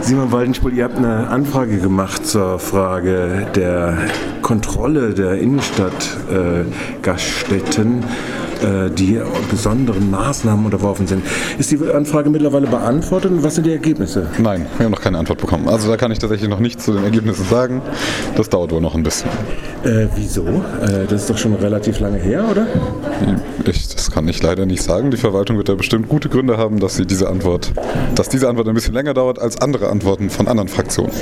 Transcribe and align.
Simon 0.00 0.32
Waldenspul, 0.32 0.74
ihr 0.74 0.82
habt 0.84 0.96
eine 0.96 1.28
Anfrage 1.28 1.78
gemacht 1.78 2.26
zur 2.26 2.58
Frage 2.58 3.46
der 3.54 3.98
Kontrolle 4.42 5.14
der 5.14 5.38
Innenstadtgaststätten. 5.38 8.02
Äh, 8.02 8.06
die 8.96 9.20
besonderen 9.50 10.10
Maßnahmen 10.10 10.64
unterworfen 10.64 11.06
sind. 11.06 11.22
Ist 11.58 11.70
die 11.70 11.78
Anfrage 11.92 12.30
mittlerweile 12.30 12.66
beantwortet 12.66 13.30
und 13.32 13.42
was 13.42 13.54
sind 13.54 13.66
die 13.66 13.72
Ergebnisse? 13.72 14.28
Nein, 14.38 14.66
wir 14.76 14.86
haben 14.86 14.92
noch 14.92 15.00
keine 15.00 15.18
Antwort 15.18 15.40
bekommen. 15.40 15.68
Also 15.68 15.88
da 15.88 15.96
kann 15.96 16.10
ich 16.10 16.18
tatsächlich 16.18 16.48
noch 16.48 16.60
nichts 16.60 16.84
zu 16.84 16.92
den 16.92 17.04
Ergebnissen 17.04 17.44
sagen. 17.44 17.82
Das 18.36 18.48
dauert 18.48 18.72
wohl 18.72 18.80
noch 18.80 18.94
ein 18.94 19.02
bisschen. 19.02 19.30
Äh, 19.84 20.08
wieso? 20.14 20.46
Äh, 20.46 21.06
das 21.08 21.22
ist 21.22 21.30
doch 21.30 21.38
schon 21.38 21.54
relativ 21.54 22.00
lange 22.00 22.18
her, 22.18 22.44
oder? 22.50 22.66
Ich, 23.64 23.88
das 23.88 24.10
kann 24.10 24.26
ich 24.28 24.42
leider 24.42 24.66
nicht 24.66 24.82
sagen. 24.82 25.10
Die 25.10 25.16
Verwaltung 25.16 25.56
wird 25.56 25.68
da 25.68 25.74
bestimmt 25.74 26.08
gute 26.08 26.28
Gründe 26.28 26.56
haben, 26.56 26.80
dass 26.80 26.96
sie 26.96 27.06
diese 27.06 27.28
Antwort, 27.28 27.72
dass 28.14 28.28
diese 28.28 28.48
Antwort 28.48 28.68
ein 28.68 28.74
bisschen 28.74 28.94
länger 28.94 29.14
dauert 29.14 29.38
als 29.38 29.60
andere 29.60 29.88
Antworten 29.88 30.30
von 30.30 30.48
anderen 30.48 30.68
Fraktionen. 30.68 31.12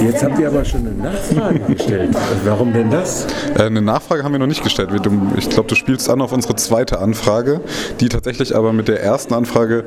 Jetzt 0.00 0.22
habt 0.22 0.38
ihr 0.38 0.48
aber 0.48 0.64
schon 0.64 0.80
eine 0.80 0.90
Nachfrage 0.90 1.60
gestellt. 1.74 2.16
Warum 2.44 2.72
denn 2.72 2.90
das? 2.90 3.26
Äh, 3.56 3.64
eine 3.64 3.82
Nachfrage 3.82 4.24
haben 4.24 4.32
wir 4.32 4.38
noch 4.38 4.46
nicht 4.46 4.62
gestellt. 4.62 4.90
Ich 5.36 5.50
glaube, 5.50 5.68
du 5.68 5.74
spielst 5.74 6.08
an 6.10 6.20
auf 6.20 6.32
unsere 6.32 6.56
zweite 6.56 6.98
Anfrage, 7.00 7.60
die 8.00 8.08
tatsächlich 8.08 8.54
aber 8.56 8.72
mit 8.72 8.88
der 8.88 9.02
ersten 9.02 9.34
Anfrage 9.34 9.84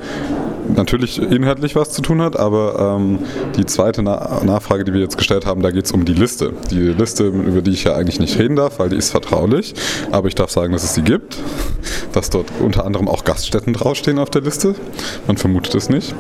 natürlich 0.76 1.22
inhaltlich 1.22 1.76
was 1.76 1.92
zu 1.92 2.02
tun 2.02 2.22
hat, 2.22 2.38
aber 2.38 2.98
ähm, 2.98 3.20
die 3.58 3.66
zweite 3.66 4.04
Na 4.04 4.42
Nachfrage, 4.44 4.84
die 4.84 4.94
wir 4.94 5.02
jetzt 5.02 5.18
gestellt 5.18 5.46
haben, 5.46 5.62
da 5.62 5.72
geht 5.72 5.86
es 5.86 5.92
um 5.92 6.06
die 6.06 6.14
Liste. 6.14 6.54
Die 6.70 6.80
Liste, 6.80 7.28
über 7.28 7.62
die 7.62 7.72
ich 7.72 7.84
ja 7.84 7.96
eigentlich 7.96 8.20
nicht 8.20 8.38
reden 8.38 8.56
darf, 8.56 8.80
weil 8.80 8.90
die 8.90 8.96
ist 8.96 9.12
vertraulich, 9.12 9.74
aber 10.12 10.28
ich 10.28 10.36
darf 10.36 10.52
sagen, 10.52 10.74
dass 10.74 10.84
es 10.84 10.94
sie 10.94 11.02
gibt, 11.02 11.38
dass 12.14 12.30
dort 12.30 12.48
unter 12.60 12.86
anderem 12.86 13.08
auch 13.08 13.24
Gaststätten 13.24 13.74
draufstehen 13.74 14.20
auf 14.20 14.30
der 14.30 14.42
Liste. 14.42 14.76
Man 15.28 15.38
vermutet 15.38 15.76
es 15.76 15.90
nicht. 15.90 16.14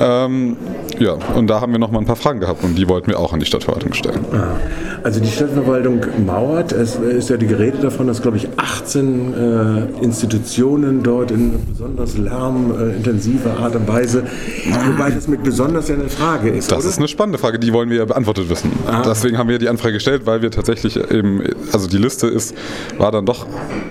Ähm, 0.00 0.56
ja, 0.98 1.12
und 1.34 1.48
da 1.48 1.60
haben 1.60 1.72
wir 1.72 1.78
noch 1.78 1.90
mal 1.90 1.98
ein 1.98 2.06
paar 2.06 2.16
Fragen 2.16 2.40
gehabt 2.40 2.64
und 2.64 2.76
die 2.76 2.88
wollten 2.88 3.08
wir 3.08 3.15
auch 3.16 3.32
an 3.32 3.40
die 3.40 3.46
Stadtverwaltung 3.46 3.92
stellen. 3.92 4.24
Ah, 4.32 4.56
also 5.02 5.20
die 5.20 5.28
Stadtverwaltung 5.28 6.00
mauert, 6.24 6.72
es 6.72 6.96
ist 6.96 7.30
ja 7.30 7.36
die 7.36 7.46
Gerede 7.46 7.78
davon, 7.78 8.06
dass 8.06 8.22
glaube 8.22 8.36
ich 8.36 8.48
18 8.56 9.34
äh, 9.34 10.04
Institutionen 10.04 11.02
dort 11.02 11.30
in 11.30 11.64
besonders 11.66 12.16
lärmintensiver 12.16 13.58
Art 13.58 13.76
und 13.76 13.88
Weise, 13.88 14.24
wobei 14.86 15.10
das 15.10 15.28
mit 15.28 15.42
besonders 15.42 15.88
ja 15.88 15.94
eine 15.94 16.08
Frage 16.08 16.50
ist. 16.50 16.70
Das 16.70 16.80
oder? 16.80 16.88
ist 16.88 16.98
eine 16.98 17.08
spannende 17.08 17.38
Frage, 17.38 17.58
die 17.58 17.72
wollen 17.72 17.90
wir 17.90 17.98
ja 17.98 18.04
beantwortet 18.04 18.48
wissen. 18.48 18.72
Ah. 18.86 19.02
Deswegen 19.04 19.38
haben 19.38 19.48
wir 19.48 19.58
die 19.58 19.68
Anfrage 19.68 19.94
gestellt, 19.94 20.22
weil 20.24 20.42
wir 20.42 20.50
tatsächlich 20.50 20.96
eben, 21.10 21.42
also 21.72 21.88
die 21.88 21.98
Liste 21.98 22.26
ist, 22.26 22.54
war 22.98 23.12
dann 23.12 23.26
doch 23.26 23.46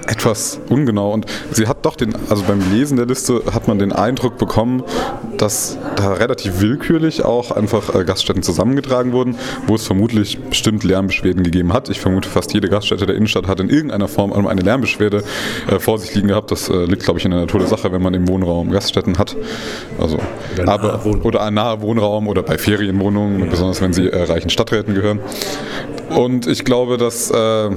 etwas 0.08 0.60
ungenau 0.70 1.12
und 1.12 1.26
sie 1.52 1.68
hat 1.68 1.86
doch 1.86 1.96
den, 1.96 2.16
also 2.30 2.44
beim 2.44 2.60
Lesen 2.72 2.98
der 2.98 3.06
Liste 3.06 3.42
hat 3.54 3.68
man 3.68 3.80
den 3.80 3.92
Eindruck 3.92 4.38
bekommen, 4.38 4.84
dass 5.38 5.78
da 5.96 6.14
relativ 6.14 6.62
willkürlich 6.62 7.24
auch 7.24 7.52
einfach 7.52 7.94
äh, 7.94 8.04
Gaststätten 8.04 8.44
zusammengetragen 8.44 9.14
wurden, 9.16 9.36
wo 9.66 9.74
es 9.74 9.88
vermutlich 9.88 10.38
bestimmt 10.38 10.84
Lärmbeschwerden 10.84 11.44
gegeben 11.44 11.74
hat. 11.74 11.90
Ich 11.90 12.00
vermute, 12.00 12.30
fast 12.30 12.54
jede 12.54 12.70
Gaststätte 12.70 13.08
der 13.08 13.16
Innenstadt 13.16 13.48
hat 13.48 13.60
in 13.60 13.70
irgendeiner 13.70 14.08
Form 14.08 14.32
eine 14.46 14.62
Lärmbeschwerde 14.62 15.24
äh, 15.72 15.80
vor 15.80 15.98
sich 15.98 16.14
liegen 16.14 16.28
gehabt. 16.28 16.52
Das 16.52 16.70
äh, 16.70 16.86
liegt, 16.86 17.04
glaube 17.04 17.20
ich, 17.20 17.26
in 17.26 17.32
der 17.32 17.40
Natur 17.42 17.60
der 17.60 17.70
Sache, 17.70 17.92
wenn 17.92 18.02
man 18.02 18.14
im 18.14 18.28
Wohnraum 18.28 18.70
Gaststätten 18.70 19.18
hat. 19.18 19.36
Also, 20.00 20.20
oder, 20.62 20.72
aber, 20.72 21.06
oder 21.24 21.42
ein 21.42 21.56
naher 21.56 21.82
Wohnraum 21.82 22.28
oder 22.28 22.44
bei 22.44 22.58
Ferienwohnungen, 22.58 23.40
ja. 23.40 23.46
besonders 23.46 23.82
wenn 23.82 23.94
sie 23.94 24.08
äh, 24.08 24.24
reichen 24.24 24.50
Stadträten 24.50 24.94
gehören. 24.94 25.20
Und 26.10 26.46
ich 26.46 26.64
glaube, 26.64 26.98
dass 26.98 27.32
äh, 27.32 27.70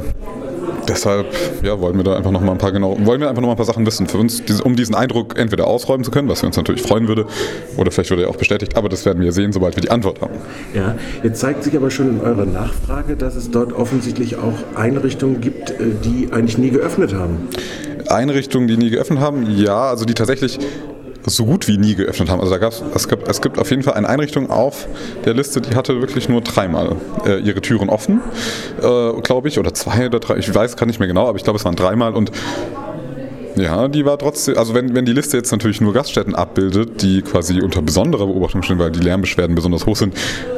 deshalb 0.89 1.27
ja, 1.63 1.79
wollen 1.81 1.97
wir 1.97 2.05
da 2.05 2.17
einfach 2.17 2.31
noch 2.31 2.41
mal 2.41 2.53
ein 2.53 2.59
paar 2.59 2.73
genau, 2.73 2.97
wollen 3.05 3.21
wir 3.21 3.29
einfach 3.29 3.43
noch 3.43 3.49
mal 3.49 3.55
ein 3.55 3.57
paar 3.57 3.67
Sachen 3.67 3.87
wissen 3.87 4.07
für 4.07 4.19
uns, 4.19 4.43
um 4.63 4.77
diesen 4.77 4.95
Eindruck 4.95 5.39
entweder 5.39 5.67
ausräumen 5.67 6.05
zu 6.05 6.11
können, 6.11 6.29
was 6.29 6.43
wir 6.43 6.47
uns 6.47 6.57
natürlich 6.57 6.83
freuen 6.83 7.09
würde, 7.09 7.27
oder 7.77 7.91
vielleicht 7.91 8.11
würde 8.11 8.25
er 8.25 8.31
auch 8.31 8.37
bestätigt, 8.37 8.77
aber 8.77 8.89
das 8.89 9.05
werden 9.05 9.23
wir 9.23 9.33
sehen, 9.33 9.53
sobald 9.53 9.77
wir 9.77 9.83
die 9.83 9.91
Antwort 9.91 10.21
haben. 10.21 10.35
Ja, 10.75 10.97
jetzt 11.23 11.41
zeigt 11.41 11.65
sich 11.65 11.77
aber 11.77 11.91
schon 11.91 12.09
in 12.09 12.21
eurer 12.21 12.47
Nachfrage, 12.47 13.17
dass 13.17 13.37
es 13.37 13.51
dort 13.51 13.73
offensichtlich 13.73 14.37
auch 14.37 14.55
Einrichtungen 14.77 15.41
gibt, 15.41 15.71
äh, 15.71 15.75
die 16.05 16.33
eigentlich 16.33 16.59
nie 16.59 16.71
geöffnet 16.71 17.15
haben. 17.15 17.49
Einrichtungen, 18.09 18.69
die 18.69 18.77
nie 18.77 18.91
geöffnet 18.91 19.21
haben, 19.21 19.47
ja, 19.51 19.89
also 19.89 20.05
die 20.05 20.15
tatsächlich 20.15 20.59
so 21.31 21.45
gut 21.45 21.69
wie 21.69 21.79
nie 21.79 21.95
geöffnet 21.95 22.31
haben. 22.31 22.41
Also 22.41 22.53
da 22.53 22.59
gab's, 22.59 22.83
es, 22.95 23.09
gibt, 23.09 23.29
es 23.29 23.41
gibt 23.41 23.59
auf 23.59 23.71
jeden 23.71 23.83
Fall 23.83 23.95
eine 23.95 24.09
Einrichtung 24.09 24.51
auf 24.51 24.87
der 25.25 25.35
Liste, 25.35 25.61
die 25.61 25.75
hatte 25.75 26.01
wirklich 26.01 26.29
nur 26.29 26.41
dreimal 26.41 26.97
äh, 27.27 27.39
ihre 27.41 27.61
Türen 27.61 27.89
offen, 27.89 28.21
äh, 28.81 29.21
glaube 29.23 29.49
ich, 29.49 29.59
oder 29.59 29.75
zwei 29.75 30.07
oder 30.07 30.21
drei, 30.21 30.37
ich 30.37 30.53
weiß 30.53 30.77
gar 30.77 30.87
nicht 30.87 30.99
mehr 30.99 31.09
genau, 31.09 31.29
aber 31.29 31.37
ich 31.37 31.45
glaube 31.45 31.59
es 31.59 31.65
waren 31.65 31.77
dreimal 31.77 32.15
und 32.15 32.31
ja, 33.59 33.89
die 33.89 34.05
war 34.05 34.19
trotzdem, 34.19 34.57
also 34.57 34.75
wenn, 34.75 34.95
wenn 34.95 35.05
die 35.05 35.13
Liste 35.13 35.37
jetzt 35.37 35.51
natürlich 35.51 35.81
nur 35.81 35.93
Gaststätten 35.93 36.35
abbildet, 36.35 37.03
die 37.03 37.23
quasi 37.23 37.61
unter 37.61 37.83
besonderer 37.83 38.27
Beobachtung 38.27 38.63
stehen, 38.63 38.79
weil 38.79 38.91
die 38.91 39.01
Lärmbeschwerden 39.01 39.55
besonders 39.55 39.87
hoch 39.87 39.97
sind, 39.97 40.15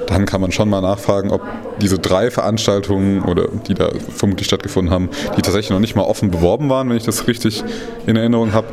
dann 0.06 0.26
kann 0.26 0.40
man 0.40 0.52
schon 0.52 0.68
mal 0.68 0.80
nachfragen, 0.80 1.30
ob 1.30 1.42
diese 1.80 1.98
drei 1.98 2.30
Veranstaltungen 2.30 3.22
oder 3.22 3.48
die 3.66 3.74
da 3.74 3.90
vermutlich 4.14 4.46
stattgefunden 4.46 4.92
haben, 4.92 5.08
die 5.36 5.42
tatsächlich 5.42 5.70
noch 5.70 5.80
nicht 5.80 5.96
mal 5.96 6.02
offen 6.02 6.30
beworben 6.30 6.68
waren, 6.68 6.88
wenn 6.88 6.96
ich 6.96 7.04
das 7.04 7.26
richtig 7.26 7.64
in 8.06 8.16
Erinnerung 8.16 8.52
habe, 8.52 8.68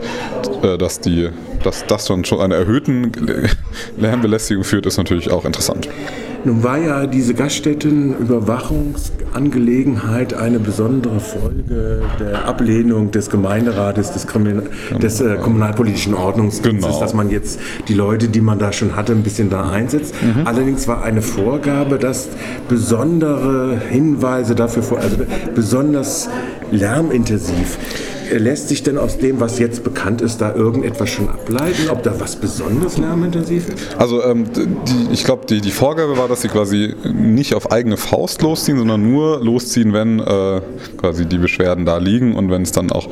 äh, 0.63 0.77
dass 0.77 0.99
die 0.99 1.29
dass 1.63 1.85
das 1.85 2.05
dann 2.05 2.23
schon 2.23 2.39
einer 2.39 2.55
erhöhten 2.55 3.11
Lärmbelästigung 3.97 4.63
führt, 4.63 4.85
ist 4.85 4.97
natürlich 4.97 5.31
auch 5.31 5.43
interessant. 5.43 5.89
Nun 6.47 6.63
war 6.63 6.77
ja 6.77 7.05
diese 7.07 7.33
Gaststättenüberwachungsangelegenheit 7.33 10.33
eine 10.33 10.59
besondere 10.59 11.19
Folge 11.19 12.03
der 12.21 12.45
Ablehnung 12.45 13.11
des 13.11 13.29
Gemeinderates 13.29 14.13
des, 14.13 14.27
Krimin 14.27 14.61
genau. 14.87 14.99
des 15.01 15.19
äh, 15.19 15.35
kommunalpolitischen 15.35 16.13
Ordnungsdienstes, 16.13 16.87
genau. 16.87 17.01
dass 17.01 17.13
man 17.13 17.29
jetzt 17.29 17.59
die 17.89 17.93
Leute, 17.93 18.29
die 18.29 18.39
man 18.39 18.59
da 18.59 18.71
schon 18.71 18.95
hatte, 18.95 19.11
ein 19.11 19.23
bisschen 19.23 19.49
da 19.49 19.69
einsetzt. 19.69 20.15
Mhm. 20.21 20.47
Allerdings 20.47 20.87
war 20.87 21.03
eine 21.03 21.21
Vorgabe, 21.21 21.97
dass 21.97 22.29
besondere 22.69 23.77
Hinweise 23.89 24.55
dafür, 24.55 24.83
vor, 24.83 24.99
also 24.99 25.17
besonders 25.53 26.29
lärmintensiv 26.71 27.77
lässt 28.31 28.69
sich 28.69 28.83
denn 28.83 28.97
aus 28.97 29.17
dem, 29.17 29.39
was 29.39 29.59
jetzt 29.59 29.83
bekannt 29.83 30.21
ist, 30.21 30.39
da 30.39 30.53
irgendetwas 30.53 31.09
schon 31.09 31.29
ableiten, 31.29 31.89
ob 31.89 32.03
da 32.03 32.19
was 32.19 32.35
besonders 32.35 32.97
lärmintensiv 32.97 33.69
ist? 33.69 33.95
Also 33.97 34.23
ähm, 34.23 34.45
die, 34.53 35.13
ich 35.13 35.23
glaube, 35.23 35.45
die, 35.47 35.61
die 35.61 35.71
Vorgabe 35.71 36.17
war, 36.17 36.27
dass 36.27 36.41
sie 36.41 36.47
quasi 36.47 36.95
nicht 37.03 37.53
auf 37.53 37.71
eigene 37.71 37.97
Faust 37.97 38.41
losziehen, 38.41 38.77
sondern 38.77 39.09
nur 39.09 39.43
losziehen, 39.43 39.93
wenn 39.93 40.19
äh, 40.19 40.61
quasi 40.97 41.25
die 41.25 41.37
Beschwerden 41.37 41.85
da 41.85 41.97
liegen 41.97 42.35
und 42.35 42.49
wenn 42.49 42.61
es 42.61 42.71
dann 42.71 42.91
auch 42.91 43.09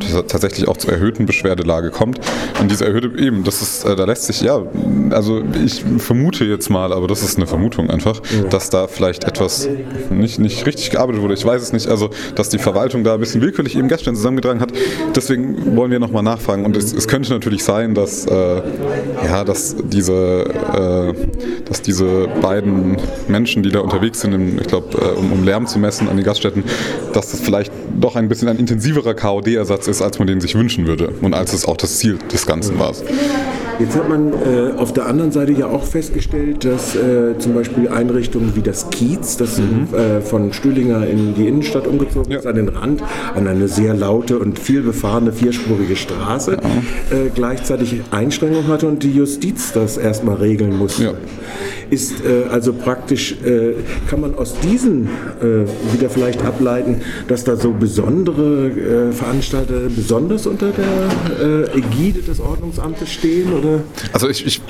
tatsächlich 0.00 0.68
auch 0.68 0.76
zur 0.76 0.92
erhöhten 0.92 1.26
Beschwerdelage 1.26 1.90
kommt. 1.90 2.20
Und 2.60 2.70
diese 2.70 2.84
erhöhte, 2.86 3.10
eben, 3.18 3.44
das 3.44 3.62
ist, 3.62 3.84
äh, 3.84 3.96
da 3.96 4.04
lässt 4.04 4.24
sich, 4.24 4.40
ja, 4.40 4.62
also 5.10 5.42
ich 5.64 5.84
vermute 5.98 6.44
jetzt 6.44 6.70
mal, 6.70 6.92
aber 6.92 7.06
das 7.06 7.22
ist 7.22 7.36
eine 7.36 7.46
Vermutung 7.46 7.90
einfach, 7.90 8.20
dass 8.50 8.70
da 8.70 8.86
vielleicht 8.86 9.24
etwas 9.24 9.68
nicht, 10.10 10.38
nicht 10.38 10.66
richtig 10.66 10.90
gearbeitet 10.90 11.22
wurde. 11.22 11.34
Ich 11.34 11.44
weiß 11.44 11.62
es 11.62 11.72
nicht, 11.72 11.88
also 11.88 12.10
dass 12.34 12.48
die 12.48 12.58
Verwaltung 12.58 13.04
da 13.04 13.14
ein 13.14 13.20
bisschen 13.20 13.40
willkürlich 13.40 13.76
eben 13.76 13.88
Gaststätten 13.88 14.16
zusammengetragen 14.16 14.60
hat. 14.60 14.72
Deswegen 15.14 15.76
wollen 15.76 15.90
wir 15.90 15.98
nochmal 15.98 16.22
nachfragen. 16.22 16.64
Und 16.64 16.76
es, 16.76 16.92
es, 16.92 17.08
könnte 17.08 17.32
natürlich 17.32 17.64
sein, 17.64 17.94
dass, 17.94 18.26
äh, 18.26 18.62
ja, 19.24 19.44
dass 19.44 19.76
diese, 19.82 20.44
äh, 20.44 21.14
dass 21.64 21.82
diese 21.82 22.28
beiden 22.40 22.96
Menschen, 23.28 23.62
die 23.62 23.70
da 23.70 23.80
unterwegs 23.80 24.20
sind, 24.20 24.60
ich 24.60 24.66
glaube, 24.66 24.96
äh, 24.98 25.18
um, 25.18 25.32
um 25.32 25.44
Lärm 25.44 25.66
zu 25.66 25.78
messen 25.78 26.08
an 26.08 26.16
den 26.16 26.24
Gaststätten, 26.24 26.64
dass 27.12 27.30
das 27.30 27.40
vielleicht 27.40 27.72
doch 27.98 28.16
ein 28.16 28.28
bisschen 28.28 28.48
ein 28.48 28.58
intensiverer 28.58 29.14
KOD-Ersatz 29.14 29.88
ist, 29.90 30.02
als 30.02 30.18
man 30.18 30.28
den 30.28 30.40
sich 30.40 30.54
wünschen 30.54 30.86
würde 30.86 31.12
und 31.20 31.34
als 31.34 31.52
es 31.52 31.66
auch 31.66 31.76
das 31.76 31.98
Ziel 31.98 32.18
des 32.32 32.46
Ganzen 32.46 32.78
war. 32.78 32.94
Jetzt 33.80 33.96
hat 33.96 34.10
man 34.10 34.32
äh, 34.34 34.72
auf 34.76 34.92
der 34.92 35.06
anderen 35.06 35.32
Seite 35.32 35.52
ja 35.52 35.66
auch 35.66 35.84
festgestellt, 35.84 36.66
dass 36.66 36.94
äh, 36.94 37.38
zum 37.38 37.54
Beispiel 37.54 37.88
Einrichtungen 37.88 38.54
wie 38.54 38.60
das 38.60 38.90
Kiez, 38.90 39.38
das 39.38 39.56
mhm. 39.56 39.88
äh, 39.94 40.20
von 40.20 40.52
Stühlinger 40.52 41.06
in 41.06 41.34
die 41.34 41.48
Innenstadt 41.48 41.86
umgezogen 41.86 42.30
ja. 42.30 42.40
ist, 42.40 42.46
an 42.46 42.56
den 42.56 42.68
Rand, 42.68 43.02
an 43.34 43.48
eine 43.48 43.68
sehr 43.68 43.94
laute 43.94 44.38
und 44.38 44.58
viel 44.58 44.82
befahrene 44.82 45.32
vierspurige 45.32 45.96
Straße, 45.96 46.58
ja. 46.60 47.16
Äh, 47.16 47.30
gleichzeitig 47.34 48.02
Einschränkungen 48.10 48.68
hatte 48.68 48.86
und 48.86 49.02
die 49.02 49.12
Justiz 49.12 49.72
das 49.72 49.96
erstmal 49.96 50.36
regeln 50.36 50.76
musste. 50.76 51.04
Ja 51.04 51.12
ist 51.90 52.24
äh, 52.24 52.44
also 52.50 52.72
praktisch, 52.72 53.32
äh, 53.44 53.74
kann 54.08 54.20
man 54.20 54.34
aus 54.36 54.54
diesen 54.60 55.08
wieder 55.92 56.10
vielleicht 56.10 56.44
ableiten, 56.44 57.00
dass 57.28 57.44
da 57.44 57.56
so 57.56 57.72
besondere 57.72 59.12
besonders 59.88 60.46
unter 60.46 60.70
der 60.70 61.66
äh, 61.74 61.78
Ägide 61.78 62.22
des 62.22 62.40
Ordnungsamtes 62.40 63.10
stehen? 63.10 63.52
Oder? 63.52 63.82
Also 64.12 64.28
ich, 64.28 64.46
ich 64.46 64.60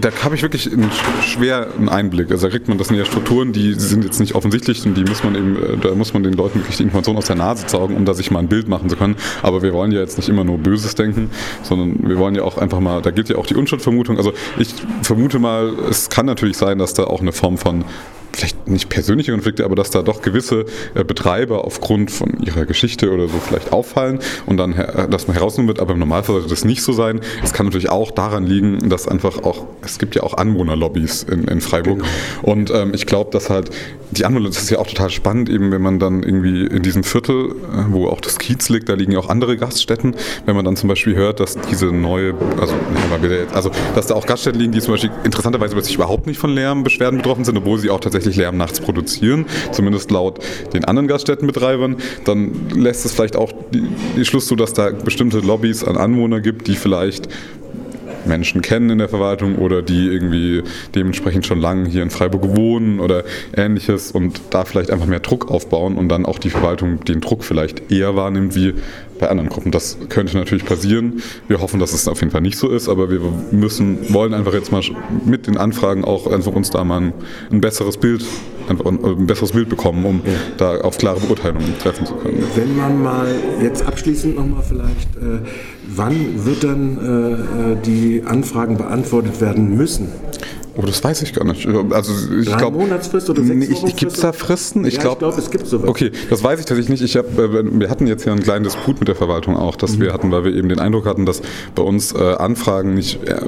da 0.00 0.10
habe 0.22 0.34
ich 0.34 0.42
wirklich 0.42 0.70
einen 0.70 0.90
schweren 1.22 1.88
Einblick. 1.88 2.30
Also 2.30 2.46
da 2.46 2.50
kriegt 2.50 2.68
man 2.68 2.78
das 2.78 2.90
in 2.90 2.96
der 2.96 3.04
Strukturen, 3.04 3.52
die 3.52 3.74
sind 3.74 4.04
jetzt 4.04 4.20
nicht 4.20 4.34
offensichtlich 4.34 4.84
und 4.86 4.94
die 4.94 5.04
muss 5.04 5.24
man 5.24 5.34
eben, 5.34 5.56
äh, 5.56 5.76
da 5.76 5.94
muss 5.94 6.12
man 6.14 6.22
den 6.22 6.34
Leuten 6.34 6.60
wirklich 6.60 6.76
die 6.76 6.82
Informationen 6.82 7.18
aus 7.18 7.26
der 7.26 7.36
Nase 7.36 7.68
saugen, 7.68 7.96
um 7.96 8.04
da 8.04 8.14
sich 8.14 8.30
mal 8.30 8.40
ein 8.40 8.48
Bild 8.48 8.68
machen 8.68 8.88
zu 8.88 8.96
können. 8.96 9.16
Aber 9.42 9.62
wir 9.62 9.72
wollen 9.72 9.92
ja 9.92 10.00
jetzt 10.00 10.18
nicht 10.18 10.28
immer 10.28 10.44
nur 10.44 10.58
Böses 10.58 10.94
denken, 10.94 11.30
sondern 11.62 12.08
wir 12.08 12.18
wollen 12.18 12.34
ja 12.34 12.42
auch 12.42 12.58
einfach 12.58 12.80
mal, 12.80 13.02
da 13.02 13.10
gilt 13.10 13.28
ja 13.28 13.36
auch 13.36 13.46
die 13.46 13.54
Unschuldvermutung. 13.54 14.16
Also 14.16 14.32
ich 14.58 14.74
vermute 15.02 15.38
mal, 15.38 15.72
es 15.88 16.08
kann 16.08 16.26
natürlich 16.26 16.56
sein, 16.56 16.78
dass 16.78 16.94
da 16.94 17.04
auch 17.04 17.20
eine 17.20 17.32
Form 17.32 17.58
von 17.58 17.84
vielleicht 18.38 18.68
nicht 18.68 18.88
persönliche 18.88 19.32
Konflikte, 19.32 19.64
aber 19.64 19.74
dass 19.74 19.90
da 19.90 20.02
doch 20.02 20.22
gewisse 20.22 20.64
äh, 20.94 21.04
Betreiber 21.04 21.64
aufgrund 21.64 22.10
von 22.10 22.40
ihrer 22.40 22.64
Geschichte 22.66 23.10
oder 23.10 23.28
so 23.28 23.38
vielleicht 23.38 23.72
auffallen 23.72 24.20
und 24.46 24.56
dann, 24.56 24.74
dass 25.10 25.26
man 25.26 25.36
herausnehmen 25.36 25.68
wird, 25.68 25.80
aber 25.80 25.92
im 25.92 25.98
Normalfall 25.98 26.36
sollte 26.36 26.50
das 26.50 26.64
nicht 26.64 26.82
so 26.82 26.92
sein. 26.92 27.20
Es 27.42 27.52
kann 27.52 27.66
natürlich 27.66 27.90
auch 27.90 28.10
daran 28.10 28.44
liegen, 28.44 28.88
dass 28.88 29.08
einfach 29.08 29.42
auch, 29.42 29.66
es 29.82 29.98
gibt 29.98 30.14
ja 30.14 30.22
auch 30.22 30.34
Anwohnerlobbys 30.34 31.24
in, 31.24 31.44
in 31.44 31.60
Freiburg 31.60 31.98
genau. 31.98 32.52
und 32.52 32.70
ähm, 32.70 32.92
ich 32.94 33.06
glaube, 33.06 33.30
dass 33.32 33.50
halt 33.50 33.70
die 34.10 34.24
Anwohner, 34.24 34.48
das 34.48 34.58
ist 34.58 34.70
ja 34.70 34.78
auch 34.78 34.86
total 34.86 35.10
spannend, 35.10 35.48
eben 35.48 35.70
wenn 35.70 35.82
man 35.82 35.98
dann 35.98 36.22
irgendwie 36.22 36.66
in 36.66 36.82
diesem 36.82 37.04
Viertel, 37.04 37.50
äh, 37.50 37.84
wo 37.90 38.08
auch 38.08 38.20
das 38.20 38.38
Kiez 38.38 38.68
liegt, 38.68 38.88
da 38.88 38.94
liegen 38.94 39.12
ja 39.12 39.18
auch 39.18 39.28
andere 39.28 39.56
Gaststätten, 39.56 40.14
wenn 40.46 40.56
man 40.56 40.64
dann 40.64 40.76
zum 40.76 40.88
Beispiel 40.88 41.14
hört, 41.14 41.40
dass 41.40 41.58
diese 41.70 41.86
neue, 41.86 42.34
also, 42.60 42.74
also 43.52 43.70
dass 43.94 44.06
da 44.06 44.14
auch 44.14 44.26
Gaststätten 44.26 44.60
liegen, 44.60 44.72
die 44.72 44.80
zum 44.80 44.94
Beispiel 44.94 45.10
interessanterweise 45.24 45.76
überhaupt 45.92 46.26
nicht 46.26 46.38
von 46.38 46.50
Lärmbeschwerden 46.54 47.18
betroffen 47.18 47.44
sind, 47.44 47.56
obwohl 47.56 47.78
sie 47.78 47.90
auch 47.90 48.00
tatsächlich 48.00 48.27
Lärm 48.36 48.56
nachts 48.56 48.80
produzieren, 48.80 49.46
zumindest 49.72 50.10
laut 50.10 50.38
den 50.72 50.84
anderen 50.84 51.08
Gaststättenbetreibern, 51.08 51.96
dann 52.24 52.70
lässt 52.74 53.04
es 53.04 53.12
vielleicht 53.12 53.36
auch 53.36 53.52
die 53.72 54.24
Schluss 54.24 54.46
zu, 54.46 54.56
dass 54.56 54.72
da 54.72 54.90
bestimmte 54.90 55.40
Lobbys 55.40 55.84
an 55.84 55.96
Anwohner 55.96 56.40
gibt, 56.40 56.66
die 56.66 56.76
vielleicht 56.76 57.28
Menschen 58.24 58.62
kennen 58.62 58.90
in 58.90 58.98
der 58.98 59.08
Verwaltung 59.08 59.56
oder 59.56 59.82
die 59.82 60.06
irgendwie 60.06 60.62
dementsprechend 60.94 61.46
schon 61.46 61.60
lange 61.60 61.88
hier 61.88 62.02
in 62.02 62.10
Freiburg 62.10 62.56
wohnen 62.56 63.00
oder 63.00 63.24
ähnliches 63.56 64.12
und 64.12 64.40
da 64.50 64.64
vielleicht 64.64 64.90
einfach 64.90 65.06
mehr 65.06 65.20
Druck 65.20 65.50
aufbauen 65.50 65.96
und 65.96 66.08
dann 66.08 66.26
auch 66.26 66.38
die 66.38 66.50
Verwaltung 66.50 67.04
den 67.04 67.20
Druck 67.20 67.44
vielleicht 67.44 67.90
eher 67.90 68.16
wahrnimmt 68.16 68.54
wie 68.54 68.74
bei 69.18 69.28
anderen 69.28 69.48
Gruppen. 69.48 69.70
Das 69.70 69.98
könnte 70.08 70.36
natürlich 70.36 70.64
passieren. 70.64 71.22
Wir 71.48 71.60
hoffen, 71.60 71.80
dass 71.80 71.92
es 71.92 72.08
auf 72.08 72.20
jeden 72.20 72.30
Fall 72.30 72.40
nicht 72.40 72.58
so 72.58 72.68
ist, 72.68 72.88
aber 72.88 73.10
wir 73.10 73.20
müssen, 73.50 74.12
wollen 74.12 74.34
einfach 74.34 74.54
jetzt 74.54 74.72
mal 74.72 74.82
mit 75.24 75.46
den 75.46 75.56
Anfragen 75.56 76.04
auch 76.04 76.26
einfach 76.26 76.52
uns 76.52 76.70
da 76.70 76.84
mal 76.84 77.00
ein, 77.00 77.12
ein 77.50 77.60
besseres 77.60 77.96
Bild 77.96 78.24
einfach 78.68 78.86
ein, 78.86 79.26
besseres 79.26 79.52
Bild 79.52 79.68
bekommen, 79.68 80.04
um 80.04 80.20
ja. 80.24 80.32
da 80.56 80.80
auf 80.80 80.98
klare 80.98 81.20
Beurteilungen 81.20 81.78
treffen 81.78 82.06
zu 82.06 82.14
können. 82.14 82.44
Wenn 82.54 82.76
man 82.76 83.02
mal 83.02 83.26
jetzt 83.62 83.86
abschließend 83.86 84.36
nochmal 84.36 84.62
vielleicht, 84.62 85.16
äh, 85.16 85.40
wann 85.88 86.44
wird 86.44 86.64
dann 86.64 86.98
äh, 86.98 87.72
äh 87.72 87.76
die 87.84 88.22
Anfragen 88.24 88.76
beantwortet 88.76 89.40
werden 89.40 89.76
müssen? 89.76 90.08
Oh, 90.80 90.86
das 90.86 91.02
weiß 91.02 91.22
ich 91.22 91.32
gar 91.32 91.44
nicht. 91.44 91.66
Also 91.66 92.12
ich 92.38 92.46
Drei 92.46 92.56
glaub, 92.56 92.72
Monatsfrist 92.72 93.28
oder 93.28 93.42
sechs 93.42 93.82
nee, 93.82 93.92
Gibt 93.96 94.12
es 94.12 94.20
da 94.20 94.32
Fristen? 94.32 94.84
Ich 94.84 94.94
ja, 94.94 95.00
glaube, 95.00 95.18
glaub, 95.18 95.36
es 95.36 95.50
gibt 95.50 95.66
sowas. 95.66 95.88
Okay, 95.88 96.12
das 96.30 96.44
weiß 96.44 96.60
ich 96.60 96.66
tatsächlich 96.66 97.00
nicht. 97.00 97.02
Ich 97.02 97.16
hab, 97.16 97.36
äh, 97.36 97.80
wir 97.80 97.90
hatten 97.90 98.06
jetzt 98.06 98.24
ja 98.24 98.30
einen 98.30 98.44
kleinen 98.44 98.62
Disput 98.62 99.00
mit 99.00 99.08
der 99.08 99.16
Verwaltung 99.16 99.56
auch, 99.56 99.74
dass 99.74 99.96
mhm. 99.96 100.02
wir 100.02 100.12
hatten, 100.12 100.30
weil 100.30 100.44
wir 100.44 100.54
eben 100.54 100.68
den 100.68 100.78
Eindruck 100.78 101.04
hatten, 101.06 101.26
dass 101.26 101.42
bei 101.74 101.82
uns 101.82 102.12
äh, 102.12 102.18
Anfragen 102.18 102.94
nicht, 102.94 103.24
äh, 103.24 103.40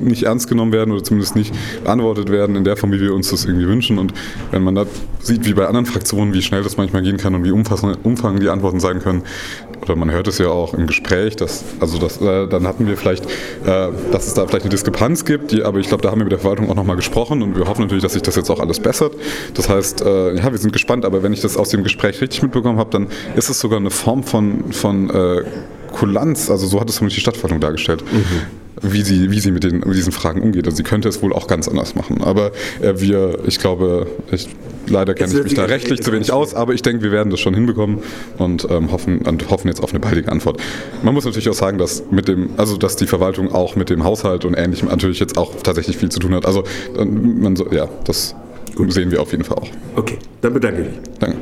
nicht 0.00 0.22
ernst 0.22 0.48
genommen 0.48 0.72
werden 0.72 0.90
oder 0.92 1.04
zumindest 1.04 1.36
nicht 1.36 1.52
beantwortet 1.84 2.30
werden 2.30 2.56
in 2.56 2.64
der 2.64 2.78
Form, 2.78 2.90
wie 2.90 3.00
wir 3.00 3.12
uns 3.12 3.28
das 3.28 3.44
irgendwie 3.44 3.68
wünschen. 3.68 3.98
Und 3.98 4.14
wenn 4.50 4.62
man 4.62 4.74
da 4.74 4.86
sieht, 5.20 5.44
wie 5.44 5.52
bei 5.52 5.66
anderen 5.66 5.84
Fraktionen, 5.84 6.32
wie 6.32 6.40
schnell 6.40 6.62
das 6.62 6.78
manchmal 6.78 7.02
gehen 7.02 7.18
kann 7.18 7.34
und 7.34 7.44
wie 7.44 7.50
umfangend 7.50 8.42
die 8.42 8.48
Antworten 8.48 8.80
sein 8.80 9.00
können, 9.00 9.24
oder 9.88 9.98
man 9.98 10.10
hört 10.10 10.28
es 10.28 10.38
ja 10.38 10.48
auch 10.48 10.74
im 10.74 10.86
Gespräch, 10.86 11.36
dass, 11.36 11.64
also 11.80 11.98
das, 11.98 12.20
äh, 12.20 12.46
dann 12.46 12.66
hatten 12.66 12.86
wir 12.86 12.96
vielleicht, 12.96 13.24
äh, 13.24 13.88
dass 14.12 14.26
es 14.26 14.34
da 14.34 14.46
vielleicht 14.46 14.64
eine 14.64 14.70
Diskrepanz 14.70 15.24
gibt, 15.24 15.52
die, 15.52 15.62
aber 15.62 15.78
ich 15.78 15.88
glaube, 15.88 16.02
da 16.02 16.10
haben 16.10 16.20
wir 16.20 16.24
mit 16.24 16.32
der 16.32 16.38
Verwaltung 16.38 16.70
auch 16.70 16.74
nochmal 16.74 16.96
gesprochen 16.96 17.42
und 17.42 17.56
wir 17.56 17.66
hoffen 17.66 17.82
natürlich, 17.82 18.02
dass 18.02 18.12
sich 18.12 18.22
das 18.22 18.36
jetzt 18.36 18.50
auch 18.50 18.60
alles 18.60 18.80
bessert. 18.80 19.14
Das 19.54 19.68
heißt, 19.68 20.02
äh, 20.02 20.36
ja, 20.36 20.50
wir 20.50 20.58
sind 20.58 20.72
gespannt, 20.72 21.04
aber 21.04 21.22
wenn 21.22 21.32
ich 21.32 21.40
das 21.40 21.56
aus 21.56 21.70
dem 21.70 21.82
Gespräch 21.82 22.20
richtig 22.20 22.42
mitbekommen 22.42 22.78
habe, 22.78 22.90
dann 22.90 23.08
ist 23.36 23.48
es 23.48 23.60
sogar 23.60 23.78
eine 23.78 23.90
Form 23.90 24.22
von, 24.22 24.72
von 24.72 25.10
äh, 25.10 25.42
Kulanz, 25.92 26.50
also 26.50 26.66
so 26.66 26.80
hat 26.80 26.88
es 26.88 26.96
zumindest 26.96 27.16
die 27.16 27.20
Stadtverwaltung 27.22 27.60
dargestellt. 27.60 28.04
Mhm 28.10 28.68
wie 28.82 29.02
sie, 29.02 29.30
wie 29.30 29.40
sie 29.40 29.50
mit, 29.50 29.64
den, 29.64 29.80
mit 29.80 29.96
diesen 29.96 30.12
Fragen 30.12 30.42
umgeht. 30.42 30.66
Also 30.66 30.76
sie 30.76 30.82
könnte 30.82 31.08
es 31.08 31.22
wohl 31.22 31.32
auch 31.32 31.46
ganz 31.46 31.68
anders 31.68 31.94
machen. 31.94 32.22
Aber 32.22 32.52
äh, 32.80 32.94
wir, 33.00 33.38
ich 33.46 33.58
glaube, 33.58 34.06
ich, 34.30 34.48
leider 34.90 35.14
kenne 35.14 35.32
ich 35.32 35.44
mich 35.44 35.54
da 35.54 35.64
rechtlich 35.64 36.02
zu 36.02 36.12
wenig 36.12 36.32
aus, 36.32 36.54
aber 36.54 36.74
ich 36.74 36.82
denke, 36.82 37.02
wir 37.02 37.12
werden 37.12 37.30
das 37.30 37.40
schon 37.40 37.54
hinbekommen 37.54 37.98
und 38.38 38.66
ähm, 38.70 38.90
hoffen, 38.90 39.18
und 39.18 39.50
hoffen 39.50 39.68
jetzt 39.68 39.82
auf 39.82 39.90
eine 39.90 40.00
baldige 40.00 40.30
Antwort. 40.30 40.60
Man 41.02 41.14
muss 41.14 41.24
natürlich 41.24 41.48
auch 41.48 41.54
sagen, 41.54 41.78
dass 41.78 42.04
mit 42.10 42.28
dem, 42.28 42.50
also 42.56 42.76
dass 42.76 42.96
die 42.96 43.06
Verwaltung 43.06 43.52
auch 43.52 43.76
mit 43.76 43.90
dem 43.90 44.04
Haushalt 44.04 44.44
und 44.44 44.54
ähnlichem 44.54 44.88
natürlich 44.88 45.20
jetzt 45.20 45.36
auch 45.36 45.54
tatsächlich 45.62 45.96
viel 45.96 46.08
zu 46.08 46.18
tun 46.18 46.34
hat. 46.34 46.46
Also 46.46 46.64
man 46.96 47.56
so, 47.56 47.70
ja, 47.70 47.88
das 48.04 48.34
Gut. 48.74 48.92
sehen 48.92 49.10
wir 49.10 49.20
auf 49.20 49.32
jeden 49.32 49.44
Fall 49.44 49.58
auch. 49.58 49.68
Okay, 49.96 50.18
dann 50.40 50.54
bedanke 50.54 50.82
ich 50.82 50.88
mich. 50.88 50.96
Danke. 51.18 51.36